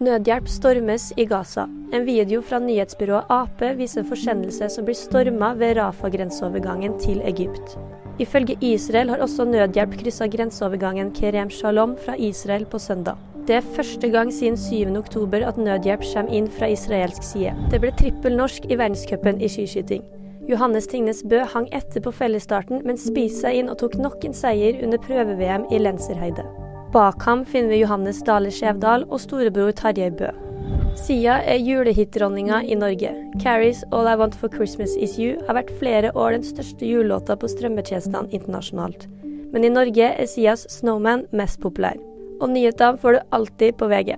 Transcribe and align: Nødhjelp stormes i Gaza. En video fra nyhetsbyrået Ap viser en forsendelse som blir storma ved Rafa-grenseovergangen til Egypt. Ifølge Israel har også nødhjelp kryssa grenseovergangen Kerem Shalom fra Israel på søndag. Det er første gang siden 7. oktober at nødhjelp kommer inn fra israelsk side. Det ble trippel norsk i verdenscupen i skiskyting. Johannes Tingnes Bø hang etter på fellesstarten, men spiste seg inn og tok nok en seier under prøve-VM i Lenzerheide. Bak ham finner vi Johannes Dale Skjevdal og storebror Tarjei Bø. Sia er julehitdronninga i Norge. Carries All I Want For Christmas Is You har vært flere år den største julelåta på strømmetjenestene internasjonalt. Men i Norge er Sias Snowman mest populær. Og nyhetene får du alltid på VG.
Nødhjelp 0.00 0.46
stormes 0.48 1.10
i 1.20 1.26
Gaza. 1.28 1.66
En 1.92 2.06
video 2.06 2.40
fra 2.40 2.56
nyhetsbyrået 2.58 3.26
Ap 3.28 3.60
viser 3.76 4.00
en 4.00 4.06
forsendelse 4.08 4.68
som 4.72 4.84
blir 4.86 4.96
storma 4.96 5.50
ved 5.60 5.76
Rafa-grenseovergangen 5.76 6.94
til 7.02 7.20
Egypt. 7.28 7.74
Ifølge 8.18 8.56
Israel 8.64 9.10
har 9.12 9.20
også 9.20 9.44
nødhjelp 9.44 9.98
kryssa 10.00 10.26
grenseovergangen 10.26 11.10
Kerem 11.12 11.50
Shalom 11.50 11.96
fra 12.04 12.14
Israel 12.16 12.64
på 12.64 12.78
søndag. 12.78 13.18
Det 13.46 13.56
er 13.56 13.68
første 13.76 14.08
gang 14.08 14.32
siden 14.32 14.56
7. 14.56 14.96
oktober 14.98 15.44
at 15.46 15.58
nødhjelp 15.58 16.06
kommer 16.14 16.32
inn 16.32 16.48
fra 16.48 16.72
israelsk 16.72 17.22
side. 17.22 17.52
Det 17.70 17.80
ble 17.80 17.92
trippel 17.92 18.36
norsk 18.36 18.70
i 18.70 18.78
verdenscupen 18.80 19.40
i 19.40 19.52
skiskyting. 19.52 20.02
Johannes 20.48 20.86
Tingnes 20.86 21.20
Bø 21.28 21.44
hang 21.44 21.68
etter 21.76 22.00
på 22.00 22.10
fellesstarten, 22.10 22.80
men 22.84 22.96
spiste 22.96 23.44
seg 23.44 23.60
inn 23.60 23.68
og 23.68 23.78
tok 23.84 24.00
nok 24.00 24.24
en 24.24 24.34
seier 24.34 24.80
under 24.80 24.98
prøve-VM 24.98 25.68
i 25.68 25.84
Lenzerheide. 25.84 26.48
Bak 26.92 27.22
ham 27.22 27.44
finner 27.44 27.68
vi 27.70 27.76
Johannes 27.84 28.18
Dale 28.26 28.50
Skjevdal 28.50 29.04
og 29.14 29.20
storebror 29.22 29.70
Tarjei 29.78 30.08
Bø. 30.10 30.26
Sia 30.98 31.36
er 31.46 31.60
julehitdronninga 31.62 32.64
i 32.66 32.74
Norge. 32.74 33.12
Carries 33.38 33.84
All 33.94 34.10
I 34.10 34.16
Want 34.18 34.34
For 34.34 34.50
Christmas 34.50 34.96
Is 34.98 35.14
You 35.14 35.36
har 35.46 35.54
vært 35.60 35.70
flere 35.78 36.10
år 36.18 36.34
den 36.34 36.46
største 36.48 36.88
julelåta 36.88 37.36
på 37.38 37.50
strømmetjenestene 37.52 38.34
internasjonalt. 38.34 39.06
Men 39.54 39.68
i 39.68 39.70
Norge 39.70 40.08
er 40.10 40.26
Sias 40.26 40.66
Snowman 40.74 41.28
mest 41.30 41.62
populær. 41.62 41.94
Og 42.42 42.50
nyhetene 42.56 42.98
får 42.98 43.20
du 43.20 43.22
alltid 43.38 43.78
på 43.78 43.86
VG. 43.92 44.16